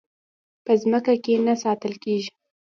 [0.65, 2.31] په ځمکه کې نه ساتل کېږي.